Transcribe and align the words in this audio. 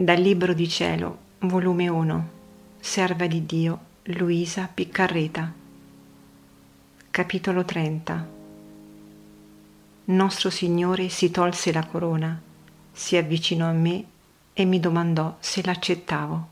Dal 0.00 0.20
Libro 0.20 0.52
di 0.52 0.68
Cielo, 0.68 1.18
volume 1.40 1.88
1, 1.88 2.28
Serva 2.78 3.26
di 3.26 3.44
Dio, 3.44 3.78
Luisa 4.04 4.70
Piccarreta. 4.72 5.52
Capitolo 7.10 7.64
30 7.64 8.28
Nostro 10.04 10.50
Signore 10.50 11.08
si 11.08 11.32
tolse 11.32 11.72
la 11.72 11.84
corona, 11.84 12.40
si 12.92 13.16
avvicinò 13.16 13.66
a 13.66 13.72
me 13.72 14.04
e 14.52 14.64
mi 14.64 14.78
domandò 14.78 15.36
se 15.40 15.64
l'accettavo. 15.64 16.48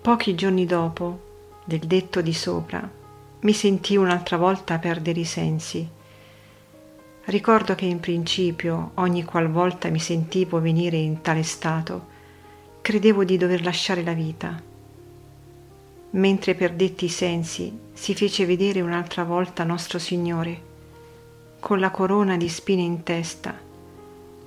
Pochi 0.00 0.34
giorni 0.34 0.64
dopo, 0.64 1.20
del 1.64 1.80
detto 1.80 2.22
di 2.22 2.32
sopra, 2.32 2.90
mi 3.40 3.52
sentii 3.52 3.98
un'altra 3.98 4.38
volta 4.38 4.78
perdere 4.78 5.20
i 5.20 5.26
sensi 5.26 5.98
Ricordo 7.24 7.74
che 7.74 7.84
in 7.84 8.00
principio, 8.00 8.92
ogni 8.94 9.24
qualvolta 9.24 9.88
mi 9.90 10.00
sentivo 10.00 10.58
venire 10.58 10.96
in 10.96 11.20
tale 11.20 11.42
stato, 11.42 12.06
credevo 12.80 13.24
di 13.24 13.36
dover 13.36 13.62
lasciare 13.62 14.02
la 14.02 14.14
vita. 14.14 14.60
Mentre 16.12 16.54
perdetti 16.54 17.04
i 17.04 17.10
sensi, 17.10 17.78
si 17.92 18.14
fece 18.14 18.46
vedere 18.46 18.80
un'altra 18.80 19.22
volta 19.24 19.64
nostro 19.64 19.98
Signore, 19.98 20.68
con 21.60 21.78
la 21.78 21.90
corona 21.90 22.38
di 22.38 22.48
spine 22.48 22.82
in 22.82 23.02
testa, 23.02 23.54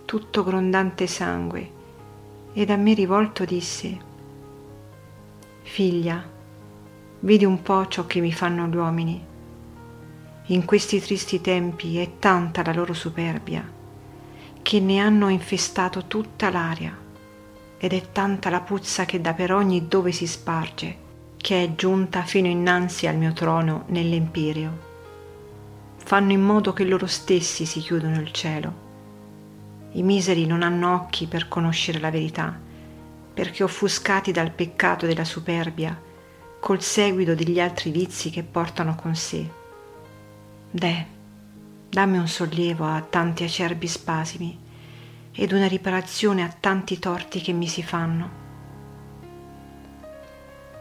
tutto 0.04 0.44
grondante 0.44 1.06
sangue, 1.06 1.70
ed 2.54 2.72
a 2.72 2.76
me 2.76 2.96
rivolto 2.96 3.46
disse, 3.46 4.12
Figlia, 5.62 6.22
vedi 7.20 7.46
un 7.46 7.62
po' 7.62 7.88
ciò 7.88 8.08
che 8.08 8.20
mi 8.20 8.34
fanno 8.34 8.66
gli 8.66 8.76
uomini 8.76 9.32
in 10.48 10.66
questi 10.66 11.00
tristi 11.00 11.40
tempi 11.40 12.00
è 12.00 12.20
tanta 12.20 12.64
la 12.64 12.74
loro 12.74 12.94
superbia 12.94 13.66
che 14.62 14.80
ne 14.82 15.00
hanno 15.00 15.30
infestato 15.30 16.04
tutta 16.08 16.50
l'aria 16.50 16.98
ed 17.78 17.94
è 17.94 18.12
tanta 18.12 18.50
la 18.50 18.60
puzza 18.60 19.06
che 19.06 19.22
da 19.22 19.34
per 19.34 19.54
ogni 19.54 19.88
dove 19.88 20.12
si 20.12 20.28
sparge 20.28 20.98
che 21.38 21.64
è 21.64 21.76
giunta 21.76 22.24
fino 22.24 22.48
innanzi 22.48 23.08
al 23.08 23.16
mio 23.16 23.32
trono 23.32 23.84
nell'empirio. 23.88 24.92
Fanno 25.98 26.32
in 26.34 26.42
modo 26.42 26.72
che 26.72 26.86
loro 26.86 27.06
stessi 27.06 27.66
si 27.66 27.80
chiudono 27.82 28.20
il 28.20 28.32
cielo. 28.32 28.74
I 29.92 30.04
miseri 30.04 30.46
non 30.46 30.62
hanno 30.62 30.94
occhi 30.94 31.28
per 31.28 31.50
conoscere 31.50 32.00
la 32.00 32.10
verità, 32.10 32.58
perché 33.34 33.64
offuscati 33.64 34.32
dal 34.32 34.52
peccato 34.52 35.06
della 35.06 35.26
superbia, 35.26 36.00
col 36.60 36.82
seguito 36.82 37.36
degli 37.36 37.60
altri 37.60 37.92
vizi 37.92 38.30
che 38.30 38.44
portano 38.44 38.96
con 38.96 39.14
sé 39.16 39.62
Deh, 40.76 41.06
dammi 41.88 42.18
un 42.18 42.28
sollievo 42.28 42.86
a 42.86 43.00
tanti 43.08 43.44
acerbi 43.44 43.86
spasimi 43.88 44.60
ed 45.32 45.52
una 45.52 45.68
riparazione 45.68 46.44
a 46.44 46.52
tanti 46.60 46.98
torti 46.98 47.42
che 47.42 47.52
mi 47.52 47.68
si 47.68 47.84
fanno. 47.84 48.30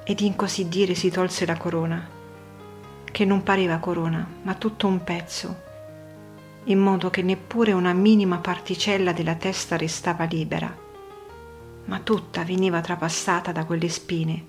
Ed 0.05 0.21
in 0.21 0.35
così 0.35 0.67
dire 0.67 0.95
si 0.95 1.11
tolse 1.11 1.45
la 1.45 1.59
corona, 1.59 2.09
che 3.05 3.25
non 3.27 3.43
pareva 3.43 3.77
corona, 3.77 4.27
ma 4.45 4.55
tutto 4.55 4.87
un 4.87 5.05
pezzo, 5.05 5.63
in 6.65 6.79
modo 6.79 7.11
che 7.11 7.21
neppure 7.21 7.73
una 7.73 7.93
minima 7.93 8.39
particella 8.39 9.13
della 9.13 9.35
testa 9.35 9.77
restava 9.77 10.25
libera, 10.25 10.75
ma 11.85 11.99
tutta 11.99 12.45
veniva 12.45 12.81
trapassata 12.81 13.53
da 13.53 13.67
quelle 13.67 13.91
spine. 13.91 14.45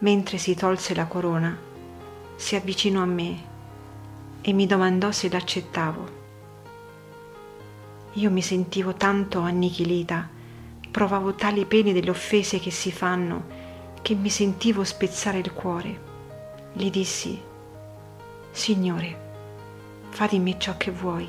Mentre 0.00 0.36
si 0.36 0.54
tolse 0.54 0.94
la 0.94 1.06
corona, 1.06 1.75
si 2.36 2.54
avvicinò 2.54 3.02
a 3.02 3.06
me 3.06 3.54
e 4.42 4.52
mi 4.52 4.66
domandò 4.66 5.10
se 5.10 5.28
l'accettavo. 5.28 6.24
Io 8.12 8.30
mi 8.30 8.42
sentivo 8.42 8.94
tanto 8.94 9.40
annichilita, 9.40 10.28
provavo 10.90 11.34
tali 11.34 11.64
pene 11.66 11.92
delle 11.92 12.10
offese 12.10 12.58
che 12.58 12.70
si 12.70 12.92
fanno, 12.92 13.44
che 14.00 14.14
mi 14.14 14.30
sentivo 14.30 14.84
spezzare 14.84 15.38
il 15.38 15.52
cuore. 15.52 16.00
Gli 16.72 16.90
dissi, 16.90 17.40
Signore, 18.52 19.24
fa 20.10 20.26
di 20.26 20.38
me 20.38 20.58
ciò 20.58 20.76
che 20.76 20.90
vuoi. 20.90 21.28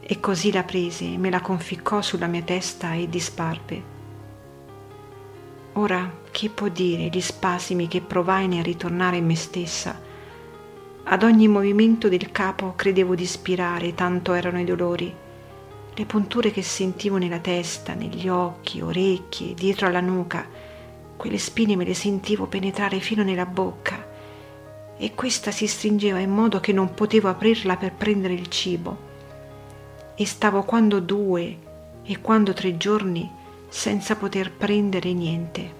E 0.00 0.20
così 0.20 0.50
la 0.50 0.64
prese 0.64 1.18
me 1.18 1.30
la 1.30 1.40
conficcò 1.40 2.00
sulla 2.00 2.26
mia 2.26 2.42
testa 2.42 2.94
e 2.94 3.08
disparve. 3.08 3.99
Ora 5.74 6.18
chi 6.32 6.48
può 6.48 6.66
dire 6.68 7.04
gli 7.04 7.20
spasimi 7.20 7.86
che 7.86 8.00
provai 8.00 8.48
nel 8.48 8.64
ritornare 8.64 9.18
in 9.18 9.26
me 9.26 9.36
stessa? 9.36 9.98
Ad 11.04 11.22
ogni 11.22 11.46
movimento 11.46 12.08
del 12.08 12.32
capo 12.32 12.74
credevo 12.74 13.14
di 13.14 13.24
spirare, 13.24 13.94
tanto 13.94 14.32
erano 14.32 14.60
i 14.60 14.64
dolori. 14.64 15.14
Le 15.94 16.04
punture 16.06 16.50
che 16.50 16.62
sentivo 16.62 17.18
nella 17.18 17.38
testa, 17.38 17.94
negli 17.94 18.28
occhi, 18.28 18.80
orecchie, 18.80 19.54
dietro 19.54 19.86
alla 19.86 20.00
nuca, 20.00 20.44
quelle 21.16 21.38
spine 21.38 21.76
me 21.76 21.84
le 21.84 21.94
sentivo 21.94 22.46
penetrare 22.46 22.98
fino 22.98 23.22
nella 23.22 23.46
bocca 23.46 24.08
e 24.96 25.14
questa 25.14 25.50
si 25.50 25.66
stringeva 25.66 26.18
in 26.18 26.30
modo 26.30 26.60
che 26.60 26.72
non 26.72 26.94
potevo 26.94 27.28
aprirla 27.28 27.76
per 27.76 27.92
prendere 27.94 28.34
il 28.34 28.48
cibo. 28.48 29.08
E 30.14 30.26
stavo 30.26 30.64
quando 30.64 31.00
due 31.00 31.56
e 32.02 32.20
quando 32.20 32.52
tre 32.52 32.76
giorni 32.76 33.38
senza 33.70 34.16
poter 34.16 34.52
prendere 34.52 35.12
niente. 35.14 35.78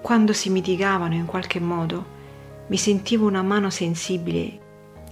Quando 0.00 0.32
si 0.32 0.48
mitigavano 0.50 1.14
in 1.14 1.26
qualche 1.26 1.60
modo, 1.60 2.20
mi 2.68 2.76
sentivo 2.78 3.26
una 3.26 3.42
mano 3.42 3.68
sensibile 3.68 4.60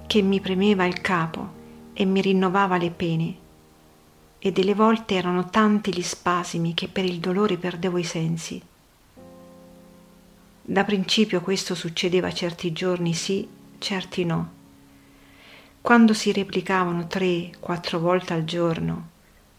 che 0.06 0.22
mi 0.22 0.41
premeva 0.41 0.86
il 0.86 1.00
capo 1.00 1.58
e 1.92 2.04
mi 2.04 2.20
rinnovava 2.20 2.76
le 2.76 2.91
pene, 2.91 3.36
e 4.38 4.52
delle 4.52 4.74
volte 4.74 5.16
erano 5.16 5.50
tanti 5.50 5.92
gli 5.92 6.02
spasimi 6.02 6.74
che 6.74 6.88
per 6.88 7.04
il 7.04 7.18
dolore 7.18 7.58
perdevo 7.58 7.98
i 7.98 8.04
sensi. 8.04 8.62
Da 10.62 10.84
principio 10.84 11.41
questo 11.41 11.74
succedeva 11.74 12.32
certi 12.32 12.72
giorni 12.72 13.12
sì, 13.12 13.47
certi 13.78 14.24
no. 14.24 14.52
Quando 15.80 16.14
si 16.14 16.32
replicavano 16.32 17.06
tre, 17.06 17.50
quattro 17.58 17.98
volte 17.98 18.32
al 18.32 18.44
giorno, 18.44 19.09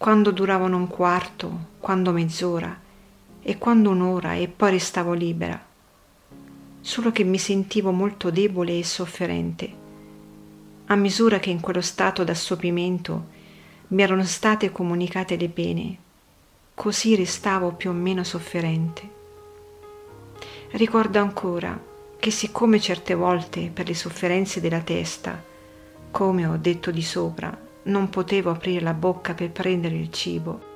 quando 0.02 0.32
duravano 0.32 0.78
un 0.78 0.88
quarto, 0.88 1.66
quando 1.78 2.12
mezz'ora 2.12 2.76
e 3.40 3.58
quando 3.60 3.92
un'ora 3.92 4.34
e 4.34 4.48
poi 4.48 4.72
restavo 4.72 5.14
libera. 5.14 5.64
Solo 6.80 7.12
che 7.12 7.24
mi 7.24 7.38
sentivo 7.38 7.92
molto 7.92 8.32
debole 8.32 8.80
e 8.80 8.84
sofferente. 8.84 9.72
A 10.86 10.96
misura 10.96 11.38
che 11.38 11.52
in 11.52 11.60
quello 11.60 11.82
stato 11.82 12.24
d'assopimento 12.24 13.28
mi 13.90 14.02
erano 14.02 14.24
state 14.24 14.72
comunicate 14.72 15.36
le 15.38 15.50
pene, 15.50 15.98
così 16.74 17.16
restavo 17.16 17.74
più 17.74 17.92
o 17.92 17.94
meno 17.94 18.24
sofferente. 18.24 19.08
Ricordo 20.72 21.20
ancora 21.20 21.80
che 22.18 22.32
siccome 22.32 22.80
certe 22.80 23.14
volte 23.14 23.70
per 23.72 23.88
le 23.88 23.94
sofferenze 23.94 24.62
della 24.62 24.82
testa, 24.82 25.40
come 26.10 26.48
ho 26.48 26.58
detto 26.58 26.90
di 26.90 27.04
sopra, 27.04 27.70
non 27.84 28.10
potevo 28.10 28.52
aprire 28.52 28.82
la 28.82 28.94
bocca 28.94 29.34
per 29.34 29.52
prendere 29.52 29.96
il 29.96 30.12
cibo. 30.12 30.70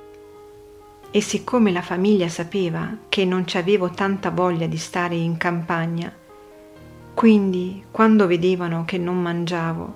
E 1.10 1.20
siccome 1.20 1.70
la 1.70 1.82
famiglia 1.82 2.28
sapeva 2.28 2.96
che 3.08 3.24
non 3.24 3.46
ci 3.46 3.56
avevo 3.58 3.90
tanta 3.90 4.30
voglia 4.30 4.66
di 4.66 4.76
stare 4.76 5.14
in 5.14 5.36
campagna, 5.36 6.12
quindi 7.14 7.84
quando 7.90 8.26
vedevano 8.26 8.84
che 8.84 8.98
non 8.98 9.22
mangiavo, 9.22 9.94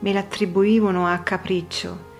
me 0.00 0.12
l'attribuivano 0.12 1.06
a 1.06 1.18
capriccio 1.18 2.10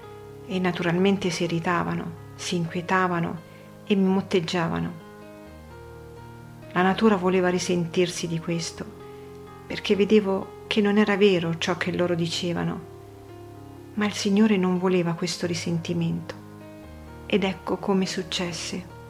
e 0.47 0.59
naturalmente 0.59 1.31
si 1.31 1.45
irritavano, 1.45 2.11
si 2.35 2.57
inquietavano 2.57 3.41
e 3.85 3.95
mi 3.95 4.09
motteggiavano. 4.09 5.01
La 6.73 6.83
natura 6.83 7.17
voleva 7.17 7.51
risentirsi 7.51 8.27
di 8.27 8.41
questo, 8.41 8.85
perché 9.67 9.95
vedevo 9.95 10.65
che 10.67 10.81
non 10.81 10.97
era 10.97 11.17
vero 11.17 11.59
ciò 11.59 11.77
che 11.77 11.93
loro 11.93 12.15
dicevano 12.15 12.92
ma 13.95 14.07
il 14.07 14.13
Signore 14.13 14.57
non 14.57 14.79
voleva 14.79 15.13
questo 15.15 15.47
risentimento. 15.47 16.35
Ed 17.27 17.45
ecco 17.45 17.77
come 17.77 18.07
successe. 18.07 19.02